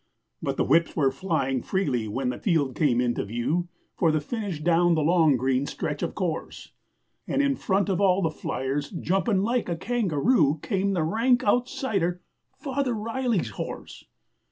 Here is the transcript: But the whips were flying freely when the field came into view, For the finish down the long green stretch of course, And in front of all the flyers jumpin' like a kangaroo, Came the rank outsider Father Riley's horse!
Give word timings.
But 0.41 0.57
the 0.57 0.63
whips 0.63 0.95
were 0.95 1.11
flying 1.11 1.61
freely 1.61 2.07
when 2.07 2.29
the 2.29 2.39
field 2.39 2.75
came 2.75 2.99
into 2.99 3.23
view, 3.23 3.67
For 3.95 4.11
the 4.11 4.19
finish 4.19 4.59
down 4.59 4.95
the 4.95 5.03
long 5.03 5.37
green 5.37 5.67
stretch 5.67 6.01
of 6.01 6.15
course, 6.15 6.71
And 7.27 7.39
in 7.39 7.55
front 7.55 7.87
of 7.87 8.01
all 8.01 8.23
the 8.23 8.31
flyers 8.31 8.89
jumpin' 8.89 9.43
like 9.43 9.69
a 9.69 9.75
kangaroo, 9.77 10.57
Came 10.63 10.93
the 10.93 11.03
rank 11.03 11.43
outsider 11.43 12.19
Father 12.57 12.95
Riley's 12.95 13.51
horse! 13.51 14.03